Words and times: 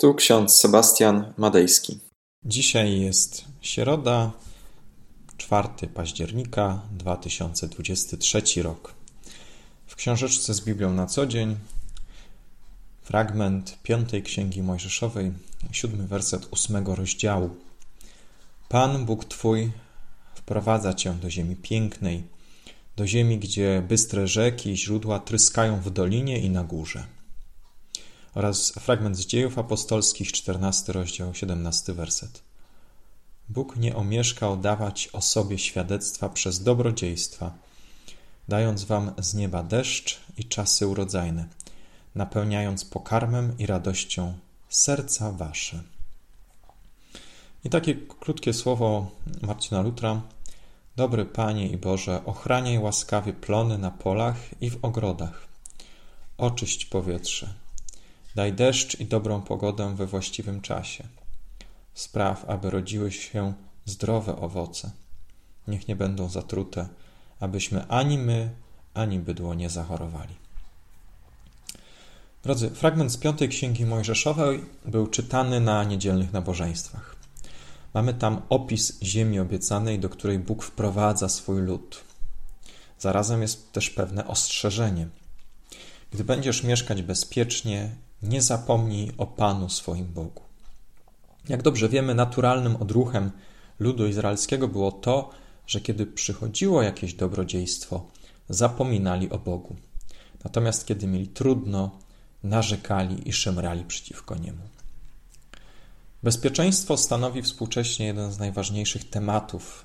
Tu 0.00 0.14
ksiądz 0.14 0.56
Sebastian 0.56 1.32
Madejski. 1.36 1.98
Dzisiaj 2.44 3.00
jest 3.00 3.44
środa, 3.60 4.32
4 5.36 5.68
października 5.94 6.82
2023 6.90 8.62
rok. 8.62 8.94
W 9.86 9.96
książeczce 9.96 10.54
z 10.54 10.60
Biblią 10.60 10.92
na 10.92 11.06
co 11.06 11.26
dzień 11.26 11.56
fragment 13.02 13.78
piątej 13.82 14.22
Księgi 14.22 14.62
Mojżeszowej, 14.62 15.32
siódmy 15.72 16.06
werset 16.06 16.48
ósmego 16.50 16.94
rozdziału. 16.94 17.50
Pan 18.68 19.06
Bóg 19.06 19.24
Twój 19.24 19.70
wprowadza 20.34 20.94
Cię 20.94 21.14
do 21.14 21.30
ziemi 21.30 21.56
pięknej, 21.56 22.22
do 22.96 23.06
ziemi, 23.06 23.38
gdzie 23.38 23.82
bystre 23.88 24.28
rzeki 24.28 24.70
i 24.70 24.76
źródła 24.76 25.18
tryskają 25.18 25.80
w 25.80 25.90
dolinie 25.90 26.38
i 26.38 26.50
na 26.50 26.64
górze 26.64 27.17
oraz 28.34 28.70
fragment 28.70 29.16
z 29.16 29.26
dziejów 29.26 29.58
apostolskich, 29.58 30.32
14 30.32 30.92
rozdział, 30.92 31.34
17 31.34 31.92
werset. 31.92 32.42
Bóg 33.48 33.76
nie 33.76 33.96
omieszkał 33.96 34.56
dawać 34.56 35.08
o 35.12 35.20
sobie 35.20 35.58
świadectwa 35.58 36.28
przez 36.28 36.62
dobrodziejstwa, 36.62 37.52
dając 38.48 38.84
wam 38.84 39.12
z 39.18 39.34
nieba 39.34 39.62
deszcz 39.62 40.20
i 40.38 40.44
czasy 40.44 40.86
urodzajne, 40.86 41.46
napełniając 42.14 42.84
pokarmem 42.84 43.58
i 43.58 43.66
radością 43.66 44.34
serca 44.68 45.32
wasze. 45.32 45.82
I 47.64 47.70
takie 47.70 47.94
krótkie 47.94 48.52
słowo 48.52 49.10
Marcina 49.42 49.82
Lutra. 49.82 50.22
Dobry 50.96 51.24
Panie 51.24 51.68
i 51.68 51.76
Boże, 51.76 52.24
ochraniaj 52.24 52.78
łaskawie 52.78 53.32
plony 53.32 53.78
na 53.78 53.90
polach 53.90 54.36
i 54.60 54.70
w 54.70 54.78
ogrodach. 54.82 55.48
Oczyść 56.38 56.84
powietrze, 56.84 57.54
Daj 58.38 58.52
deszcz 58.52 59.00
i 59.00 59.06
dobrą 59.06 59.42
pogodę 59.42 59.96
we 59.96 60.06
właściwym 60.06 60.60
czasie. 60.60 61.04
Spraw, 61.94 62.44
aby 62.44 62.70
rodziły 62.70 63.12
się 63.12 63.54
zdrowe 63.84 64.36
owoce. 64.36 64.90
Niech 65.68 65.88
nie 65.88 65.96
będą 65.96 66.28
zatrute, 66.28 66.88
abyśmy 67.40 67.86
ani 67.88 68.18
my, 68.18 68.50
ani 68.94 69.18
bydło 69.18 69.54
nie 69.54 69.70
zachorowali. 69.70 70.34
Drodzy, 72.42 72.70
fragment 72.70 73.12
z 73.12 73.16
piątej 73.16 73.48
księgi 73.48 73.86
Mojżeszowej 73.86 74.64
był 74.84 75.06
czytany 75.06 75.60
na 75.60 75.84
niedzielnych 75.84 76.32
nabożeństwach. 76.32 77.16
Mamy 77.94 78.14
tam 78.14 78.42
opis 78.48 79.02
ziemi 79.02 79.40
obiecanej, 79.40 79.98
do 79.98 80.08
której 80.08 80.38
Bóg 80.38 80.62
wprowadza 80.62 81.28
swój 81.28 81.62
lud. 81.62 82.00
Zarazem 82.98 83.42
jest 83.42 83.72
też 83.72 83.90
pewne 83.90 84.26
ostrzeżenie. 84.26 85.08
Gdy 86.10 86.24
będziesz 86.24 86.62
mieszkać 86.62 87.02
bezpiecznie 87.02 87.90
nie 88.22 88.42
zapomnij 88.42 89.12
o 89.18 89.26
Panu 89.26 89.68
swoim 89.68 90.06
Bogu. 90.06 90.42
Jak 91.48 91.62
dobrze 91.62 91.88
wiemy, 91.88 92.14
naturalnym 92.14 92.76
odruchem 92.76 93.30
ludu 93.78 94.06
izraelskiego 94.06 94.68
było 94.68 94.92
to, 94.92 95.30
że 95.66 95.80
kiedy 95.80 96.06
przychodziło 96.06 96.82
jakieś 96.82 97.14
dobrodziejstwo, 97.14 98.06
zapominali 98.48 99.30
o 99.30 99.38
Bogu. 99.38 99.76
Natomiast 100.44 100.86
kiedy 100.86 101.06
mieli 101.06 101.28
trudno, 101.28 101.90
narzekali 102.42 103.28
i 103.28 103.32
szemrali 103.32 103.84
przeciwko 103.84 104.34
niemu. 104.34 104.62
Bezpieczeństwo 106.22 106.96
stanowi 106.96 107.42
współcześnie 107.42 108.06
jeden 108.06 108.32
z 108.32 108.38
najważniejszych 108.38 109.10
tematów 109.10 109.84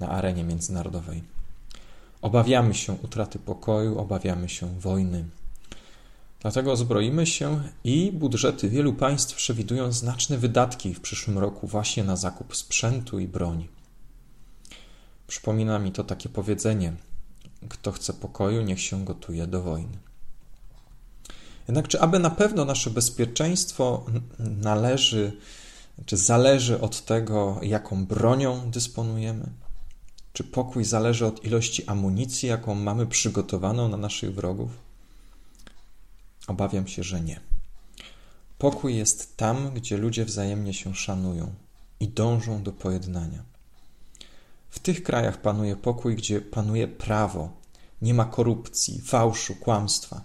na 0.00 0.08
arenie 0.08 0.44
międzynarodowej. 0.44 1.22
Obawiamy 2.22 2.74
się 2.74 2.92
utraty 2.92 3.38
pokoju, 3.38 3.98
obawiamy 3.98 4.48
się 4.48 4.80
wojny, 4.80 5.24
Dlatego 6.40 6.76
zbroimy 6.76 7.26
się 7.26 7.62
i 7.84 8.12
budżety 8.12 8.68
wielu 8.68 8.92
państw 8.92 9.36
przewidują 9.36 9.92
znaczne 9.92 10.38
wydatki 10.38 10.94
w 10.94 11.00
przyszłym 11.00 11.38
roku 11.38 11.66
właśnie 11.66 12.04
na 12.04 12.16
zakup 12.16 12.56
sprzętu 12.56 13.18
i 13.18 13.28
broni. 13.28 13.68
Przypomina 15.26 15.78
mi 15.78 15.92
to 15.92 16.04
takie 16.04 16.28
powiedzenie: 16.28 16.92
Kto 17.68 17.92
chce 17.92 18.12
pokoju, 18.12 18.62
niech 18.62 18.80
się 18.80 19.04
gotuje 19.04 19.46
do 19.46 19.62
wojny. 19.62 19.98
Jednak 21.68 21.88
czy 21.88 22.00
aby 22.00 22.18
na 22.18 22.30
pewno 22.30 22.64
nasze 22.64 22.90
bezpieczeństwo 22.90 24.06
należy, 24.38 25.32
czy 26.06 26.16
zależy 26.16 26.80
od 26.80 27.04
tego, 27.04 27.60
jaką 27.62 28.06
bronią 28.06 28.70
dysponujemy? 28.70 29.46
Czy 30.32 30.44
pokój 30.44 30.84
zależy 30.84 31.26
od 31.26 31.44
ilości 31.44 31.86
amunicji, 31.86 32.48
jaką 32.48 32.74
mamy 32.74 33.06
przygotowaną 33.06 33.88
na 33.88 33.96
naszych 33.96 34.34
wrogów? 34.34 34.89
Obawiam 36.50 36.88
się, 36.88 37.02
że 37.02 37.20
nie. 37.20 37.40
Pokój 38.58 38.96
jest 38.96 39.36
tam, 39.36 39.70
gdzie 39.74 39.96
ludzie 39.96 40.24
wzajemnie 40.24 40.74
się 40.74 40.94
szanują 40.94 41.54
i 42.00 42.08
dążą 42.08 42.62
do 42.62 42.72
pojednania. 42.72 43.42
W 44.70 44.78
tych 44.78 45.02
krajach 45.02 45.40
panuje 45.40 45.76
pokój, 45.76 46.16
gdzie 46.16 46.40
panuje 46.40 46.88
prawo, 46.88 47.50
nie 48.02 48.14
ma 48.14 48.24
korupcji, 48.24 49.00
fałszu, 49.00 49.54
kłamstwa. 49.54 50.24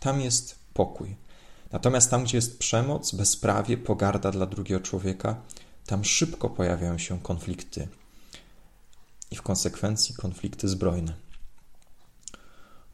Tam 0.00 0.20
jest 0.20 0.58
pokój. 0.74 1.16
Natomiast 1.70 2.10
tam, 2.10 2.24
gdzie 2.24 2.38
jest 2.38 2.58
przemoc, 2.58 3.14
bezprawie, 3.14 3.78
pogarda 3.78 4.30
dla 4.30 4.46
drugiego 4.46 4.80
człowieka, 4.80 5.36
tam 5.86 6.04
szybko 6.04 6.50
pojawiają 6.50 6.98
się 6.98 7.20
konflikty 7.20 7.88
i 9.30 9.36
w 9.36 9.42
konsekwencji 9.42 10.14
konflikty 10.14 10.68
zbrojne. 10.68 11.31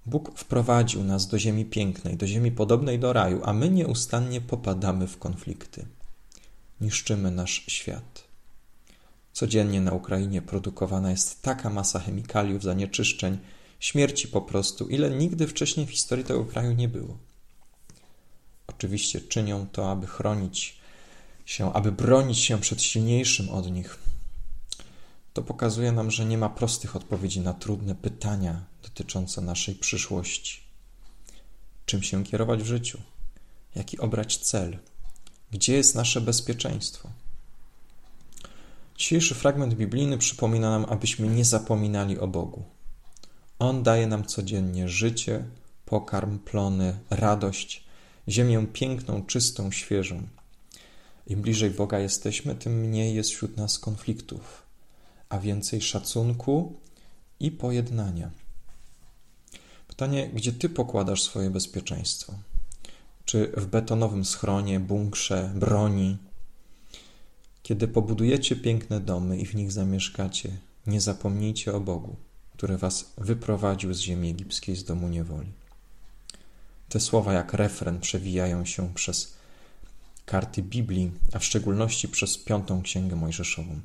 Bóg 0.06 0.38
wprowadził 0.38 1.04
nas 1.04 1.26
do 1.26 1.38
ziemi 1.38 1.64
pięknej, 1.64 2.16
do 2.16 2.26
ziemi 2.26 2.52
podobnej 2.52 2.98
do 2.98 3.12
raju, 3.12 3.40
a 3.44 3.52
my 3.52 3.70
nieustannie 3.70 4.40
popadamy 4.40 5.06
w 5.06 5.18
konflikty. 5.18 5.86
Niszczymy 6.80 7.30
nasz 7.30 7.64
świat. 7.66 8.24
Codziennie 9.32 9.80
na 9.80 9.92
Ukrainie 9.92 10.42
produkowana 10.42 11.10
jest 11.10 11.42
taka 11.42 11.70
masa 11.70 11.98
chemikaliów, 11.98 12.62
zanieczyszczeń, 12.62 13.38
śmierci 13.80 14.28
po 14.28 14.40
prostu, 14.40 14.88
ile 14.88 15.10
nigdy 15.10 15.46
wcześniej 15.46 15.86
w 15.86 15.90
historii 15.90 16.24
tego 16.24 16.44
kraju 16.44 16.72
nie 16.72 16.88
było. 16.88 17.18
Oczywiście 18.66 19.20
czynią 19.20 19.66
to, 19.72 19.90
aby 19.90 20.06
chronić 20.06 20.78
się, 21.46 21.72
aby 21.72 21.92
bronić 21.92 22.38
się 22.38 22.60
przed 22.60 22.82
silniejszym 22.82 23.48
od 23.48 23.70
nich, 23.70 23.98
to 25.38 25.42
pokazuje 25.42 25.92
nam, 25.92 26.10
że 26.10 26.24
nie 26.24 26.38
ma 26.38 26.48
prostych 26.48 26.96
odpowiedzi 26.96 27.40
na 27.40 27.52
trudne 27.54 27.94
pytania 27.94 28.64
dotyczące 28.82 29.40
naszej 29.40 29.74
przyszłości. 29.74 30.60
Czym 31.86 32.02
się 32.02 32.24
kierować 32.24 32.62
w 32.62 32.66
życiu? 32.66 32.98
Jaki 33.74 33.98
obrać 33.98 34.36
cel? 34.36 34.78
Gdzie 35.50 35.72
jest 35.76 35.94
nasze 35.94 36.20
bezpieczeństwo? 36.20 37.08
Dzisiejszy 38.96 39.34
fragment 39.34 39.74
biblijny 39.74 40.18
przypomina 40.18 40.70
nam, 40.70 40.86
abyśmy 40.88 41.28
nie 41.28 41.44
zapominali 41.44 42.18
o 42.18 42.28
Bogu. 42.28 42.64
On 43.58 43.82
daje 43.82 44.06
nam 44.06 44.24
codziennie 44.24 44.88
życie, 44.88 45.44
pokarm, 45.84 46.38
plony, 46.38 46.98
radość, 47.10 47.84
ziemię 48.28 48.66
piękną, 48.72 49.26
czystą, 49.26 49.70
świeżą. 49.70 50.22
Im 51.26 51.42
bliżej 51.42 51.70
Boga 51.70 51.98
jesteśmy, 51.98 52.54
tym 52.54 52.80
mniej 52.80 53.14
jest 53.14 53.30
wśród 53.30 53.56
nas 53.56 53.78
konfliktów, 53.78 54.67
a 55.28 55.38
więcej 55.38 55.80
szacunku 55.80 56.76
i 57.40 57.50
pojednania. 57.50 58.30
Pytanie, 59.88 60.28
gdzie 60.28 60.52
ty 60.52 60.68
pokładasz 60.68 61.22
swoje 61.22 61.50
bezpieczeństwo? 61.50 62.34
Czy 63.24 63.52
w 63.56 63.66
betonowym 63.66 64.24
schronie, 64.24 64.80
bunkrze, 64.80 65.52
broni? 65.54 66.16
Kiedy 67.62 67.88
pobudujecie 67.88 68.56
piękne 68.56 69.00
domy 69.00 69.38
i 69.38 69.46
w 69.46 69.54
nich 69.54 69.72
zamieszkacie, 69.72 70.56
nie 70.86 71.00
zapomnijcie 71.00 71.74
o 71.74 71.80
Bogu, 71.80 72.16
który 72.56 72.78
was 72.78 73.12
wyprowadził 73.18 73.94
z 73.94 74.00
ziemi 74.00 74.30
egipskiej, 74.30 74.76
z 74.76 74.84
domu 74.84 75.08
niewoli. 75.08 75.52
Te 76.88 77.00
słowa 77.00 77.32
jak 77.32 77.52
refren 77.52 78.00
przewijają 78.00 78.64
się 78.64 78.94
przez 78.94 79.34
karty 80.26 80.62
Biblii, 80.62 81.10
a 81.32 81.38
w 81.38 81.44
szczególności 81.44 82.08
przez 82.08 82.38
piątą 82.38 82.82
księgę 82.82 83.16
Mojżeszową. 83.16 83.80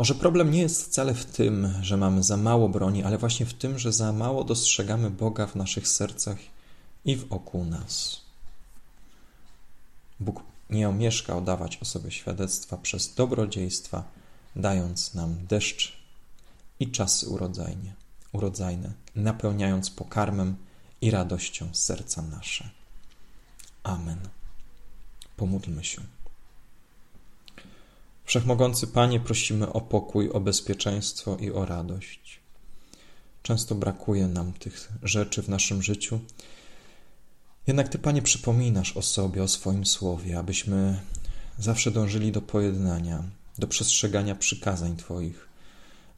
Może 0.00 0.14
problem 0.14 0.50
nie 0.50 0.60
jest 0.60 0.84
wcale 0.84 1.14
w 1.14 1.24
tym, 1.24 1.74
że 1.82 1.96
mamy 1.96 2.22
za 2.22 2.36
mało 2.36 2.68
broni, 2.68 3.02
ale 3.04 3.18
właśnie 3.18 3.46
w 3.46 3.54
tym, 3.54 3.78
że 3.78 3.92
za 3.92 4.12
mało 4.12 4.44
dostrzegamy 4.44 5.10
Boga 5.10 5.46
w 5.46 5.54
naszych 5.54 5.88
sercach 5.88 6.38
i 7.04 7.16
wokół 7.16 7.64
nas. 7.64 8.20
Bóg 10.20 10.42
nie 10.70 10.88
omieszkał 10.88 11.42
dawać 11.42 11.78
o 11.82 11.84
sobie 11.84 12.10
świadectwa 12.10 12.76
przez 12.76 13.14
dobrodziejstwa, 13.14 14.04
dając 14.56 15.14
nam 15.14 15.46
deszcz 15.46 15.96
i 16.80 16.90
czasy 16.90 17.28
urodzajnie, 17.28 17.94
urodzajne, 18.32 18.92
napełniając 19.14 19.90
pokarmem 19.90 20.56
i 21.00 21.10
radością 21.10 21.68
serca 21.72 22.22
nasze. 22.22 22.70
Amen. 23.82 24.18
Pomódlmy 25.36 25.84
się. 25.84 26.19
Wszechmogący 28.30 28.86
Panie, 28.86 29.20
prosimy 29.20 29.72
o 29.72 29.80
pokój, 29.80 30.30
o 30.30 30.40
bezpieczeństwo 30.40 31.36
i 31.36 31.50
o 31.50 31.64
radość. 31.64 32.40
Często 33.42 33.74
brakuje 33.74 34.26
nam 34.26 34.52
tych 34.52 34.92
rzeczy 35.02 35.42
w 35.42 35.48
naszym 35.48 35.82
życiu. 35.82 36.20
Jednak 37.66 37.88
Ty, 37.88 37.98
Panie, 37.98 38.22
przypominasz 38.22 38.96
o 38.96 39.02
sobie, 39.02 39.42
o 39.42 39.48
swoim 39.48 39.86
słowie, 39.86 40.38
abyśmy 40.38 41.00
zawsze 41.58 41.90
dążyli 41.90 42.32
do 42.32 42.42
pojednania, 42.42 43.24
do 43.58 43.66
przestrzegania 43.66 44.34
przykazań 44.34 44.96
Twoich, 44.96 45.48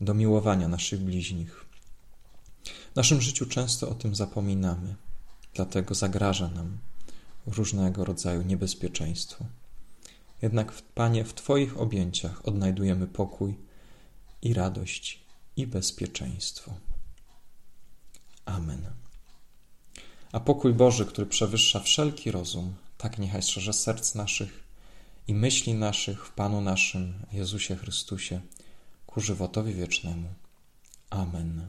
do 0.00 0.14
miłowania 0.14 0.68
naszych 0.68 1.00
bliźnich. 1.00 1.64
W 2.92 2.96
naszym 2.96 3.20
życiu 3.20 3.46
często 3.46 3.88
o 3.88 3.94
tym 3.94 4.14
zapominamy, 4.14 4.94
dlatego 5.54 5.94
zagraża 5.94 6.48
nam 6.48 6.78
różnego 7.46 8.04
rodzaju 8.04 8.42
niebezpieczeństwo. 8.42 9.44
Jednak, 10.42 10.72
Panie, 10.94 11.24
w 11.24 11.34
Twoich 11.34 11.80
objęciach 11.80 12.48
odnajdujemy 12.48 13.06
pokój 13.06 13.54
i 14.42 14.54
radość 14.54 15.20
i 15.56 15.66
bezpieczeństwo. 15.66 16.74
Amen. 18.44 18.90
A 20.32 20.40
pokój 20.40 20.74
Boży, 20.74 21.06
który 21.06 21.26
przewyższa 21.26 21.80
wszelki 21.80 22.30
rozum, 22.30 22.74
tak 22.98 23.18
niechaj 23.18 23.42
strzeże 23.42 23.72
serc 23.72 24.14
naszych 24.14 24.64
i 25.28 25.34
myśli 25.34 25.74
naszych 25.74 26.26
w 26.26 26.32
Panu 26.32 26.60
naszym 26.60 27.14
Jezusie 27.32 27.76
Chrystusie 27.76 28.40
ku 29.06 29.20
żywotowi 29.20 29.74
wiecznemu. 29.74 30.28
Amen. 31.10 31.68